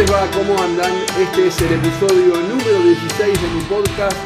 [0.00, 0.26] les va?
[0.30, 0.92] ¿Cómo andan?
[1.20, 4.16] Este es el episodio número 16 de mi podcast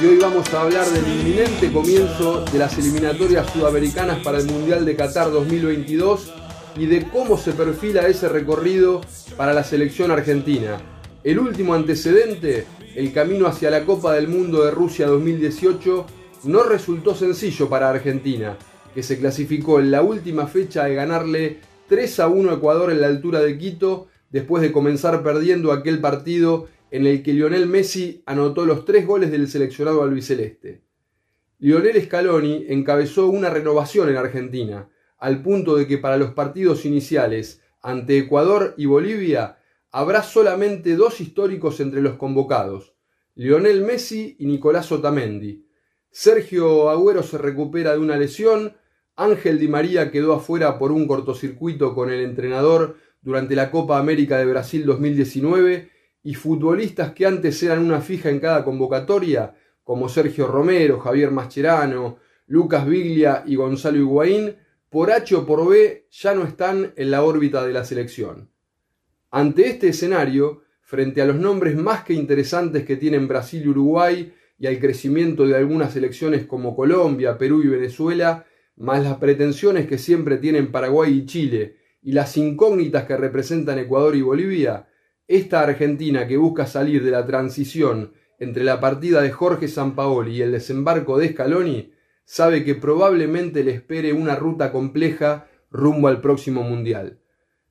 [0.00, 4.84] y hoy vamos a hablar del inminente comienzo de las eliminatorias sudamericanas para el Mundial
[4.84, 6.32] de Qatar 2022
[6.76, 9.00] y de cómo se perfila ese recorrido
[9.36, 10.80] para la selección argentina.
[11.24, 12.64] El último antecedente,
[12.94, 16.06] el camino hacia la Copa del Mundo de Rusia 2018,
[16.44, 18.56] no resultó sencillo para Argentina,
[18.94, 23.00] que se clasificó en la última fecha de ganarle 3 a 1 a Ecuador en
[23.00, 28.24] la altura de Quito después de comenzar perdiendo aquel partido en el que Lionel Messi
[28.26, 30.82] anotó los tres goles del seleccionado albiceleste.
[31.60, 34.88] Lionel Scaloni encabezó una renovación en Argentina,
[35.18, 39.58] al punto de que para los partidos iniciales ante Ecuador y Bolivia
[39.92, 42.96] habrá solamente dos históricos entre los convocados,
[43.36, 45.64] Lionel Messi y Nicolás Otamendi.
[46.10, 48.74] Sergio Agüero se recupera de una lesión,
[49.14, 54.38] Ángel Di María quedó afuera por un cortocircuito con el entrenador durante la Copa América
[54.38, 55.88] de Brasil 2019
[56.22, 62.18] y futbolistas que antes eran una fija en cada convocatoria, como Sergio Romero, Javier Mascherano,
[62.46, 64.54] Lucas Biglia y Gonzalo Higuaín,
[64.90, 68.50] por H o por B ya no están en la órbita de la selección.
[69.30, 74.32] Ante este escenario, frente a los nombres más que interesantes que tienen Brasil y Uruguay
[74.58, 79.98] y al crecimiento de algunas selecciones como Colombia, Perú y Venezuela, más las pretensiones que
[79.98, 84.86] siempre tienen Paraguay y Chile, y las incógnitas que representan Ecuador y Bolivia,
[85.26, 90.42] esta Argentina que busca salir de la transición entre la partida de Jorge Sampaoli y
[90.42, 91.92] el desembarco de Scaloni,
[92.24, 97.20] sabe que probablemente le espere una ruta compleja rumbo al próximo Mundial.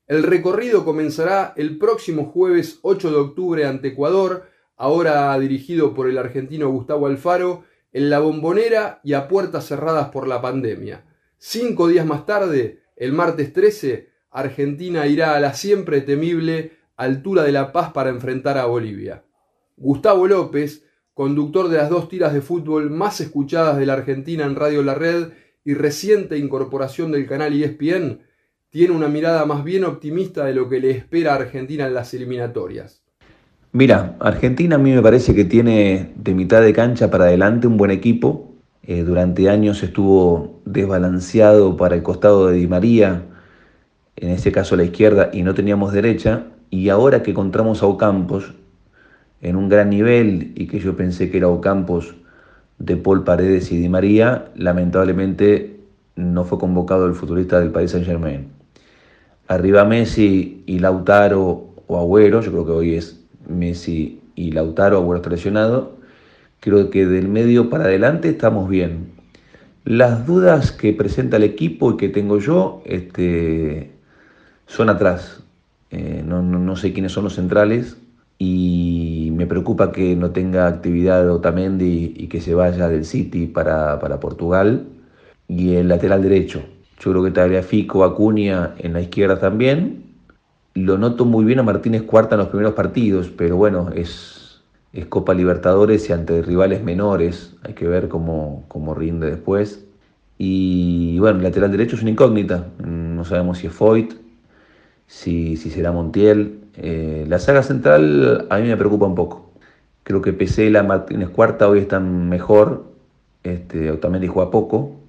[0.07, 6.17] El recorrido comenzará el próximo jueves 8 de octubre ante Ecuador, ahora dirigido por el
[6.17, 11.05] argentino Gustavo Alfaro, en la bombonera y a puertas cerradas por la pandemia.
[11.37, 17.51] Cinco días más tarde, el martes 13, Argentina irá a la siempre temible altura de
[17.51, 19.23] La Paz para enfrentar a Bolivia.
[19.77, 20.83] Gustavo López,
[21.13, 24.95] conductor de las dos tiras de fútbol más escuchadas de la Argentina en Radio La
[24.95, 25.29] Red
[25.63, 28.21] y reciente incorporación del canal ESPN,
[28.69, 32.13] tiene una mirada más bien optimista de lo que le espera a Argentina en las
[32.15, 33.03] eliminatorias.
[33.71, 37.77] Mira, Argentina a mí me parece que tiene de mitad de cancha para adelante un
[37.77, 38.55] buen equipo.
[38.81, 43.27] Eh, durante años estuvo desbalanceado para el costado de Di María,
[44.15, 48.53] en este caso la izquierda, y no teníamos derecha, y ahora que encontramos a Ocampos
[49.41, 52.15] en un gran nivel y que yo pensé que era Ocampos
[52.79, 55.79] de Paul Paredes y Di María, lamentablemente
[56.15, 58.47] no fue convocado el futbolista del Paris Saint Germain.
[59.47, 65.17] Arriba Messi y Lautaro o Agüero, yo creo que hoy es Messi y Lautaro, Agüero
[65.17, 65.97] está lesionado.
[66.59, 69.11] Creo que del medio para adelante estamos bien.
[69.83, 73.91] Las dudas que presenta el equipo y que tengo yo, este,
[74.67, 75.43] son atrás.
[75.91, 77.97] Eh, no, sé quiénes son los centrales
[78.39, 83.99] y me preocupa que no tenga actividad Otamendi y que se vaya del City para,
[84.19, 84.87] Portugal.
[85.47, 86.63] Y el lateral derecho.
[86.99, 90.03] Yo creo que estaría Fico, Acuña en la izquierda también.
[90.73, 94.61] Lo noto muy bien a Martínez Cuarta en los primeros partidos, pero bueno, es,
[94.93, 97.55] es Copa Libertadores y ante rivales menores.
[97.61, 99.85] Hay que ver cómo, cómo rinde después.
[100.39, 102.67] Y bueno, el lateral derecho es una incógnita.
[102.83, 104.22] No sabemos si es Foyt,
[105.07, 106.59] si, si será Montiel.
[106.75, 109.51] Eh, la saga central a mí me preocupa un poco.
[110.03, 112.85] Creo que Pesela, Martínez Cuarta hoy están mejor.
[113.43, 114.99] Este, Otamendi juega poco.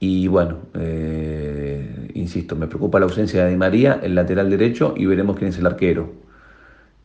[0.00, 5.06] Y bueno, eh, insisto, me preocupa la ausencia de Di María, el lateral derecho, y
[5.06, 6.12] veremos quién es el arquero.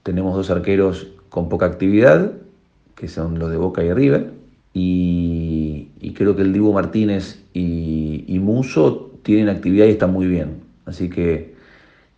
[0.04, 2.34] Tenemos dos arqueros con poca actividad,
[2.96, 4.32] que son los de Boca y River.
[4.74, 10.62] Y, creo que el Divo Martínez y, y Muso tienen actividad y están muy bien.
[10.86, 11.53] Así que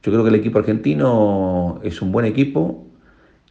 [0.06, 2.86] yo creo que el equipo argentino es un buen equipo,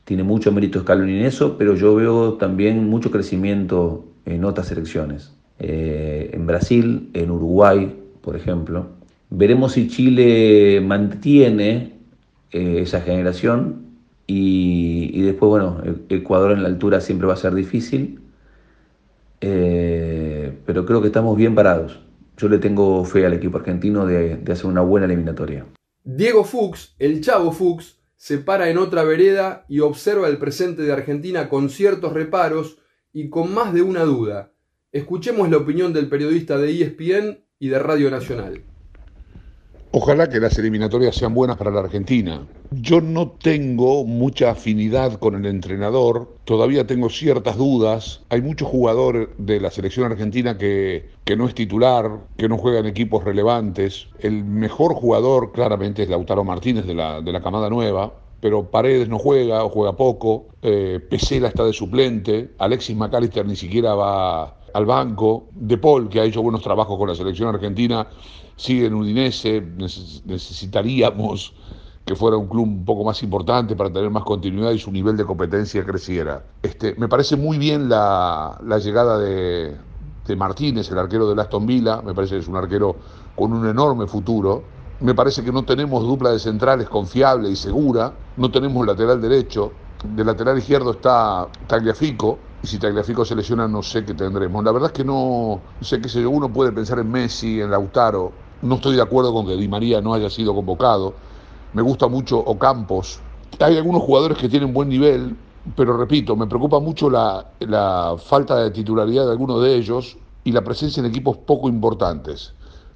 [0.05, 5.35] tiene mucho mérito Scaloni en eso, pero yo veo también mucho crecimiento en otras selecciones.
[5.59, 8.87] Eh, en Brasil, en Uruguay, por ejemplo.
[9.31, 11.95] Veremos si Chile mantiene
[12.53, 13.87] eh, esa generación
[14.29, 18.21] y, después, bueno, Ecuador en la altura siempre va a ser difícil,
[19.41, 21.99] eh, pero creo que estamos bien parados.
[22.37, 25.65] Yo le tengo fe al equipo argentino de hacer una buena eliminatoria.
[26.07, 30.93] Diego Fuchs, el chavo Fuchs, se para en otra vereda y observa el presente de
[30.93, 32.77] Argentina con ciertos reparos
[33.15, 34.53] y con más de una duda.
[34.93, 38.63] Escuchemos la opinión del periodista de ESPN y de Radio Nacional.
[39.97, 42.45] Ojalá que las eliminatorias sean buenas para la Argentina.
[42.73, 48.21] Yo no tengo mucha afinidad con el entrenador, todavía tengo ciertas dudas.
[48.29, 52.81] Hay muchos jugadores de la selección argentina que, que no es titular, que no juega
[52.81, 54.09] en equipos relevantes.
[54.19, 59.09] El mejor jugador claramente es Lautaro Martínez de la, de la camada nueva, pero Paredes
[59.09, 64.57] no juega o juega poco, eh, Pesela está de suplente, Alexis McAllister ni siquiera va
[64.75, 68.09] al banco, De Paul, que ha hecho buenos trabajos con la selección argentina,
[68.57, 69.61] sigue en Udinese,
[70.25, 71.55] necesitaríamos
[72.05, 75.17] que fuera un club un poco más importante para tener más continuidad y su nivel
[75.17, 76.45] de competencia creciera.
[76.63, 79.77] Este, me parece muy bien la, llegada de,
[80.27, 82.97] de, Martínez, el arquero de Aston Villa, me parece que es un arquero
[83.35, 84.63] con un enorme futuro.
[85.01, 89.73] Me parece que no tenemos dupla de centrales confiable y segura, no tenemos lateral derecho,
[90.05, 94.65] de lateral izquierdo está Tagliafico, si Tagliafico se lesiona no sé qué tendremos.
[94.65, 97.71] La verdad es que no, sé qué sé yo, uno puede pensar en Messi, en
[97.71, 98.33] Lautaro,
[98.63, 101.15] no estoy de acuerdo con que Di María no haya sido convocado,
[101.73, 103.21] me gusta mucho Ocampos.
[103.61, 105.37] Hay algunos jugadores que tienen buen nivel,
[105.77, 110.63] pero repito, me preocupa mucho la, falta de titularidad de algunos de ellos y la
[110.63, 112.53] presencia en equipos poco importantes.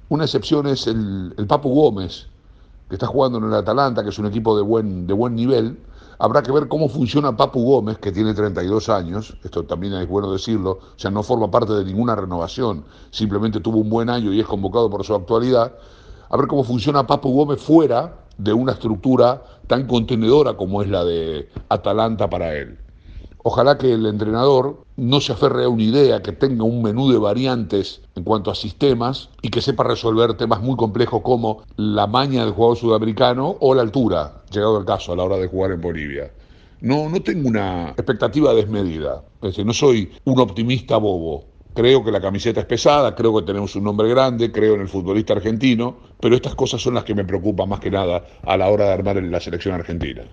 [0.09, 2.27] Una excepción es el, el Papu Gómez,
[2.89, 5.77] que está jugando en el Atalanta, que es un equipo de buen, de buen nivel.
[6.21, 10.29] Habrá que ver cómo funciona Papu Gómez, que tiene 32 años, esto también es bueno
[10.29, 14.41] decirlo, o sea, no forma parte de ninguna renovación, simplemente tuvo un buen año y
[14.41, 15.77] es convocado por su actualidad.
[16.29, 21.05] A ver cómo funciona Papu Gómez fuera de una estructura tan contenedora como es la
[21.05, 22.77] de Atalanta para él.
[23.41, 27.17] Ojalá que el entrenador no se aferre a una idea, que tenga un menú de
[27.17, 32.43] variantes en cuanto a sistemas y que sepa resolver temas muy complejos como la maña
[32.43, 35.79] del jugador sudamericano o la altura, llegado el caso a la hora de jugar en
[35.79, 36.31] Bolivia.
[36.81, 41.45] No, no tengo una expectativa desmedida, es no soy un optimista bobo.
[41.73, 44.89] Creo que la camiseta es pesada, creo que tenemos un nombre grande, creo en el
[44.89, 48.67] futbolista argentino, pero estas cosas son las que me preocupan más que nada a la
[48.67, 50.23] hora de armar la selección argentina.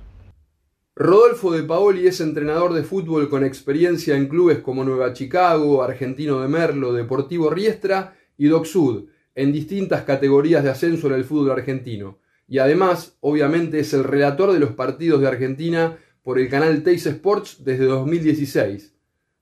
[0.98, 6.40] Rodolfo de Paoli es entrenador de fútbol con experiencia en clubes como Nueva Chicago, Argentino
[6.40, 9.04] de Merlo, Deportivo Riestra y Doc Sud,
[9.34, 12.19] en distintas categorías de ascenso en el fútbol argentino.
[12.48, 17.04] Y además, obviamente, es el relator de los partidos de Argentina por el canal Teis
[17.04, 18.94] Sports desde 2016.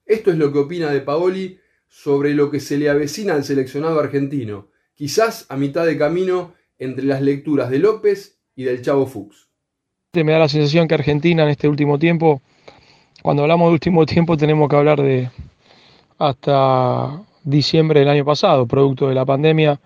[0.06, 4.00] Esto es lo que opina de Paoli sobre lo que se le avecina al seleccionado
[4.00, 9.43] argentino, quizás a mitad de camino entre las lecturas de López y del Chavo Fuchs.
[10.22, 12.40] Me da la sensación que Argentina en este último tiempo,
[13.22, 15.30] cuando hablamos de último tiempo tenemos que hablar de
[16.18, 19.80] hasta diciembre del año pasado, producto de la pandemia,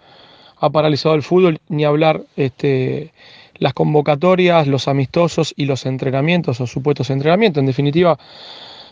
[0.60, 3.12] ha paralizado el fútbol, ni hablar este,
[3.54, 7.60] las convocatorias, los amistosos y los entrenamientos o supuestos entrenamientos.
[7.60, 8.18] En definitiva,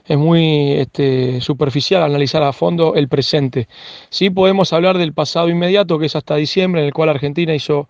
[0.07, 3.69] es muy este, superficial analizar a fondo el presente.
[4.09, 7.89] Sí podemos hablar del pasado inmediato, que es hasta diciembre, en el cual Argentina hizo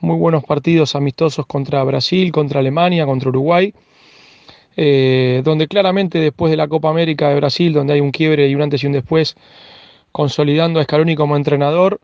[0.00, 3.72] muy buenos partidos amistosos contra Brasil, contra Alemania, contra Uruguay,
[4.76, 8.54] eh, donde claramente después de la Copa América de Brasil, donde hay un quiebre y
[8.54, 9.36] un antes y un después,
[10.12, 12.00] consolidando a Scaloni como entrenador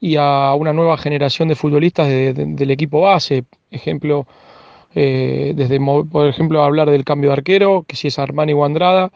[0.00, 4.26] y a una nueva generación de futbolistas del equipo base, ejemplo
[4.98, 9.10] eh, desde, por ejemplo, hablar del cambio de arquero, que si es Armani o Andrada,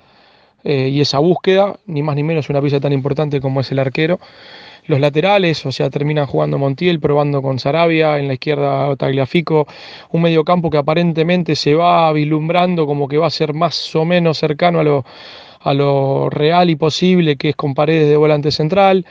[0.62, 3.78] eh, y esa búsqueda, ni más ni menos una pieza tan importante como es el
[3.78, 4.20] arquero.
[4.90, 9.68] Los laterales, o sea, terminan jugando Montiel, probando con Sarabia, en la izquierda Tagliafico,
[10.10, 14.38] un mediocampo que aparentemente se va vislumbrando como que va a ser más o menos
[14.38, 15.04] cercano a lo,
[15.60, 19.06] a lo real y posible, que es con paredes de volante central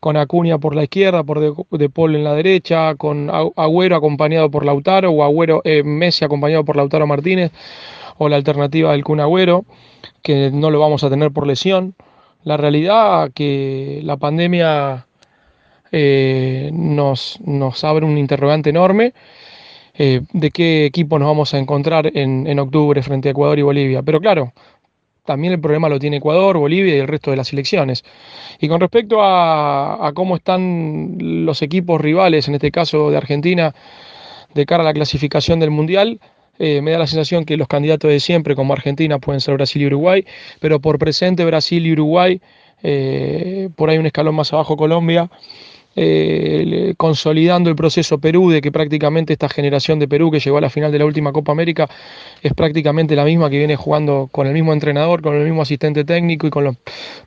[0.00, 4.64] con Acuña por la izquierda, por De, Paul en la derecha, con Agüero acompañado por
[4.64, 7.52] Lautaro, o Agüero, eh, Messi acompañado por Lautaro Martínez,
[8.16, 9.66] o la alternativa del Kun Agüero,
[10.22, 11.94] que no lo vamos a tener por lesión.
[12.44, 15.07] La realidad que la pandemia
[15.92, 19.14] eh, nos, nos, abre un interrogante enorme
[19.94, 23.62] eh, de qué equipo nos vamos a encontrar en, en octubre frente a Ecuador y
[23.62, 24.02] Bolivia.
[24.02, 24.52] Pero claro,
[25.28, 28.02] también el problema lo tiene Ecuador, Bolivia y el resto de las elecciones.
[28.60, 33.74] Y con respecto a, cómo están los equipos rivales, en este caso de Argentina,
[34.54, 36.18] de cara a la clasificación del Mundial,
[36.58, 39.82] eh, me da la sensación que los candidatos de siempre, como Argentina, pueden ser Brasil
[39.82, 40.24] y Uruguay,
[40.60, 42.40] pero por presente Brasil y Uruguay,
[43.76, 45.28] por ahí un escalón más abajo Colombia,
[46.00, 50.60] eh, consolidando el proceso Perú, de que prácticamente esta generación de Perú que llegó a
[50.60, 51.88] la final de la última Copa América
[52.40, 56.04] es prácticamente la misma que viene jugando con el mismo entrenador, con el mismo asistente
[56.04, 56.76] técnico y con los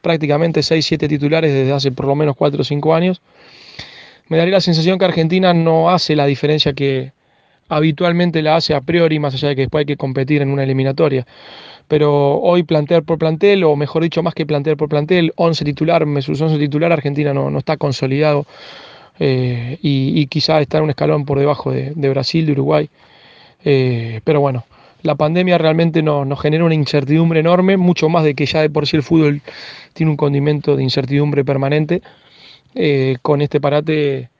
[0.02, 3.22] prácticamente 6-7 titulares desde hace por lo menos 4 o 5 años.
[4.30, 7.12] Me daría la sensación que Argentina no hace la diferencia que
[7.72, 10.64] habitualmente la hace a priori, más allá de que después hay que competir en una
[10.64, 11.26] eliminatoria
[11.92, 16.06] pero hoy plantear por plantel, o mejor dicho, más que plantear por plantel, 11 titular,
[16.22, 18.46] sus 11 titular, Argentina no, no está consolidado
[19.20, 22.90] eh, y, quizá está en un escalón por debajo de, Brasil, de Uruguay.
[23.64, 24.66] Eh, pero bueno,
[25.04, 28.88] la pandemia realmente nos, genera una incertidumbre enorme, mucho más de que ya de por
[28.88, 29.42] sí el fútbol
[29.94, 32.02] tiene un condimento de incertidumbre permanente.
[32.74, 34.31] Eh, con este parate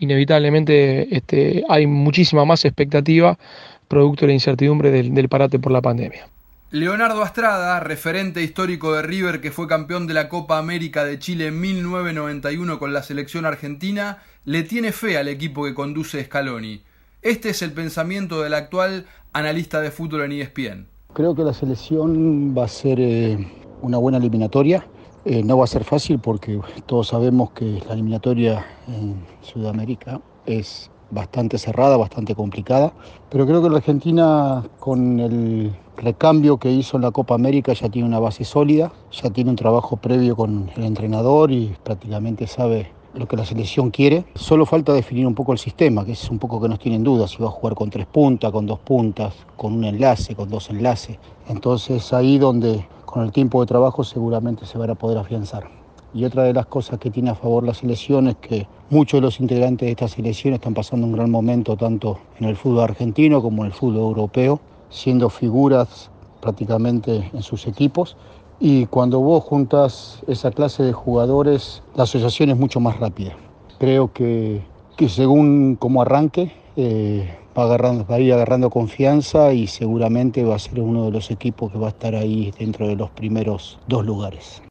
[0.00, 3.38] inevitablemente este, hay muchísima más expectativa
[3.86, 6.28] producto de la incertidumbre del, parate por la pandemia.
[6.70, 11.48] Leonardo Astrada, referente histórico de River que fue campeón de la Copa América de Chile
[11.48, 16.82] en 1991 con la selección argentina, le tiene fe al equipo que conduce Scaloni.
[17.22, 20.86] Este es el pensamiento del actual analista de fútbol en ESPN.
[21.12, 23.36] Creo que la selección va a ser eh,
[23.82, 24.86] una buena eliminatoria.
[25.24, 30.90] Eh, no va a ser fácil porque todos sabemos que la eliminatoria en Sudamérica es
[31.10, 32.94] bastante cerrada, bastante complicada,
[33.28, 37.90] pero creo que la Argentina con el recambio que hizo en la Copa América ya
[37.90, 42.90] tiene una base sólida, ya tiene un trabajo previo con el entrenador y prácticamente sabe
[43.14, 44.24] lo que la selección quiere.
[44.34, 47.30] Solo falta definir un poco el sistema, que es un poco que nos tienen dudas,
[47.30, 50.70] si va a jugar con tres puntas, con dos puntas, con un enlace, con dos
[50.70, 51.18] enlaces.
[51.48, 55.68] Entonces ahí donde con el tiempo de trabajo seguramente se van a poder afianzar.
[56.12, 59.22] Y otra de las cosas que tiene a favor la selección es que muchos de
[59.22, 63.40] los integrantes de esta selección están pasando un gran momento tanto en el fútbol argentino
[63.40, 68.16] como en el fútbol europeo, siendo figuras prácticamente en sus equipos.
[68.62, 73.34] Y cuando vos juntas esa clase de jugadores, la asociación es mucho más rápida.
[73.78, 74.60] Creo que,
[74.98, 80.58] que según como arranque, eh, va, va a ir agarrando confianza y seguramente va a
[80.58, 84.04] ser uno de los equipos que va a estar ahí dentro de los primeros dos
[84.04, 84.62] lugares.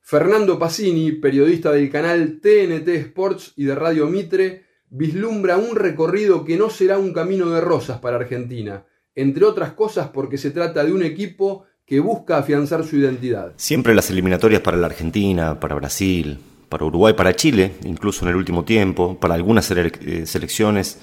[0.00, 6.56] Fernando Pacini, periodista del canal TNT Sports y de Radio Mitre, vislumbra un recorrido que
[6.56, 8.84] no será un camino de rosas para Argentina,
[9.14, 13.52] entre otras cosas porque se trata de un equipo que busca afianzar su identidad.
[13.56, 16.36] Siempre las eliminatorias para la Argentina, para Brasil,
[16.68, 20.98] para Uruguay, para Chile, incluso en el último tiempo, para algunas eh, selecciones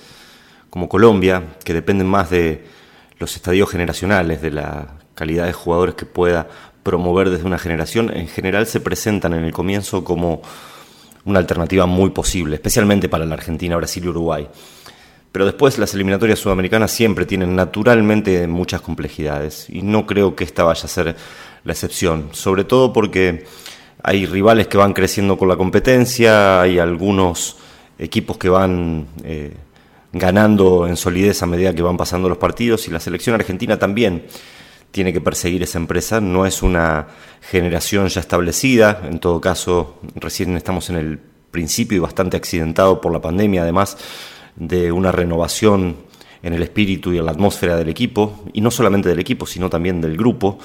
[0.69, 2.65] como Colombia, que dependen más de
[3.17, 6.49] los estadios generacionales, de la calidad de jugadores que pueda
[6.83, 10.41] promover desde una generación, en general se presentan en el comienzo como
[11.23, 14.49] una alternativa muy posible, especialmente para la Argentina, Brasil y Uruguay.
[15.33, 20.63] Pero después las eliminatorias sudamericanas siempre tienen naturalmente muchas complejidades y no creo que esta
[20.63, 21.15] vaya a ser
[21.63, 23.45] la excepción, sobre todo porque
[24.03, 27.57] hay rivales que van creciendo con la competencia, hay algunos
[27.97, 29.57] equipos que van eh,
[30.11, 34.27] ganando en solidez a medida que van pasando los partidos y la selección argentina también
[34.91, 36.21] tiene que perseguir esa empresa.
[36.21, 37.07] No es una
[37.41, 43.11] generación ya establecida, en todo caso, recién estamos en el principio y bastante accidentado por
[43.11, 43.97] la pandemia, además
[44.55, 45.97] de una renovación
[46.41, 49.69] en el espíritu y en la atmósfera del equipo, y no solamente del equipo, sino
[49.69, 50.59] también del grupo,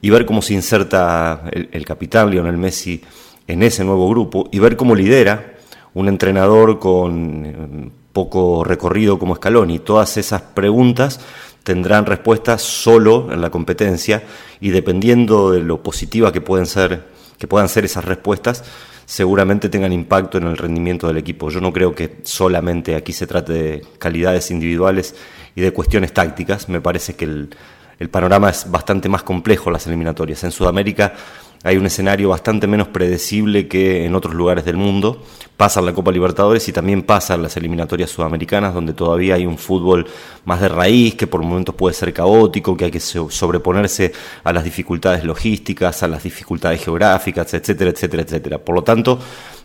[0.00, 3.02] y ver cómo se inserta el, capitán Lionel Messi
[3.46, 5.54] en ese nuevo grupo, y ver cómo lidera
[5.94, 9.78] un entrenador con eh, poco recorrido como Scaloni.
[9.78, 11.20] Todas esas preguntas
[11.62, 14.22] tendrán respuesta solo en la competencia
[14.60, 18.64] y dependiendo de lo positiva que pueden ser que puedan ser esas respuestas,
[19.06, 21.50] seguramente tengan impacto en el rendimiento del equipo.
[21.50, 25.14] Yo no creo que solamente aquí se trate de calidades individuales
[25.54, 26.68] y de cuestiones tácticas.
[26.68, 27.50] Me parece que el,
[27.98, 30.44] el panorama es bastante más complejo las eliminatorias.
[30.44, 31.14] En Sudamérica
[31.64, 35.22] hay un escenario bastante menos predecible que en otros lugares del mundo.
[35.56, 40.06] Pasa la Copa Libertadores y también pasan las eliminatorias sudamericanas, donde todavía hay un fútbol
[40.44, 44.12] más de raíz, que por momentos puede ser caótico, que hay que sobreponerse
[44.44, 48.58] a las dificultades logísticas, a las dificultades geográficas, etcétera, etcétera, etcétera.
[48.58, 49.18] Por lo tanto,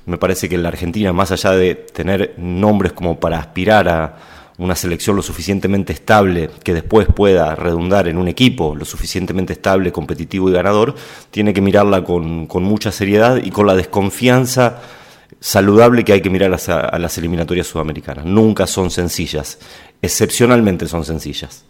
[0.06, 4.76] me parece que la Argentina, más allá de tener nombres como para aspirar a una
[4.76, 10.50] selección lo suficientemente estable que después pueda redundar en un equipo lo suficientemente estable, competitivo
[10.50, 10.96] y ganador,
[11.32, 14.82] tiene que mirarla con, mucha seriedad y con la desconfianza
[15.40, 18.26] saludable que hay que mirar a las eliminatorias sudamericanas.
[18.26, 19.60] Nunca son sencillas,
[20.02, 21.64] excepcionalmente son sencillas.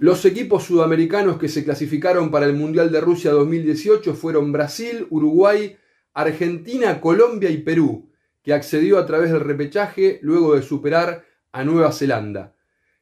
[0.00, 5.76] Los equipos sudamericanos que se clasificaron para el Mundial de Rusia 2018 fueron Brasil, Uruguay,
[6.12, 8.10] Argentina, Colombia y Perú,
[8.42, 12.56] que accedió a través del repechaje luego de superar a Nueva Zelanda.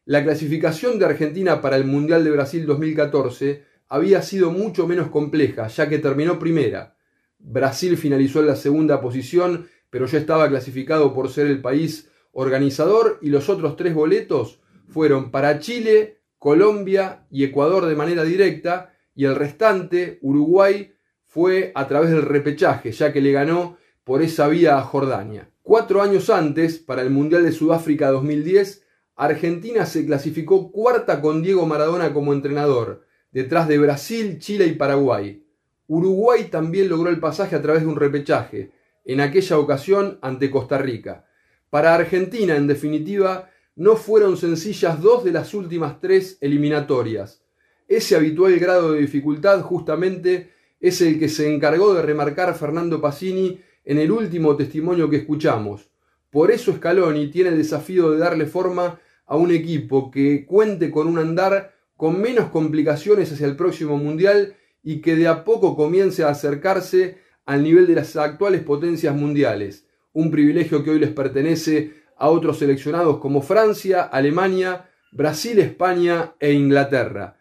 [0.05, 5.69] La clasificación de Argentina para el Mundial de Brasil 2014 había sido mucho menos compleja,
[5.69, 6.95] ya que terminó primera.
[7.39, 13.19] Brasil finalizó en la segunda posición, pero ya estaba clasificado por ser el país organizador
[13.23, 19.25] y los otros tres boletos fueron para Chile, Colombia y Ecuador de manera directa y
[19.25, 20.93] el restante, Uruguay,
[21.25, 25.52] fue a través del repechaje, ya que le ganó por esa vía a Jordania.
[25.63, 31.67] Cuatro años antes, para el Mundial de Sudáfrica 2010, Argentina se clasificó cuarta con Diego
[31.67, 35.47] Maradona como entrenador, detrás de Brasil, Chile y Paraguay.
[35.87, 38.73] Uruguay también logró el pasaje a través de un repechaje,
[39.05, 41.27] en aquella ocasión ante Costa Rica.
[41.71, 47.45] Para Argentina, en definitiva, no fueron sencillas dos de las últimas tres eliminatorias.
[47.87, 50.51] Ese habitual grado de dificultad justamente
[50.81, 55.91] es el que se encargó de remarcar Fernando Pacini en el último testimonio que escuchamos.
[56.31, 61.07] Por eso Scaloni tiene el desafío de darle forma a un equipo que cuente con
[61.07, 66.25] un andar con menos complicaciones hacia el próximo Mundial y que de a poco comience
[66.25, 72.03] a acercarse al nivel de las actuales potencias mundiales, un privilegio que hoy les pertenece
[72.17, 77.37] a otros seleccionados como Francia, Alemania, Brasil, España e Inglaterra.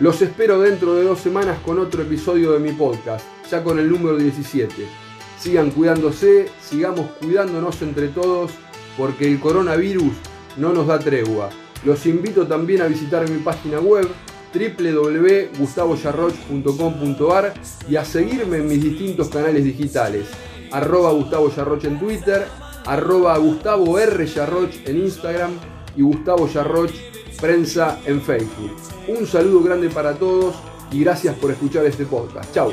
[0.00, 3.88] Los espero dentro de dos semanas con otro episodio de mi podcast, ya con el
[3.88, 5.01] número 17.
[5.42, 8.52] Sigan cuidándose, sigamos cuidándonos entre todos,
[8.96, 10.12] porque el coronavirus
[10.56, 11.50] no nos da tregua.
[11.84, 14.06] Los invito también a visitar mi página web
[14.54, 17.54] www.gustavoyarroch.com.ar
[17.88, 20.28] y a seguirme en mis distintos canales digitales,
[20.70, 21.50] arroba Gustavo
[21.82, 22.46] en Twitter,
[22.86, 24.24] arroba Gustavo R.
[24.24, 25.50] Yarroch en Instagram
[25.96, 26.92] y Gustavo Yarroch
[27.40, 28.76] Prensa en Facebook.
[29.08, 30.54] Un saludo grande para todos
[30.92, 32.54] y gracias por escuchar este podcast.
[32.54, 32.72] Chao.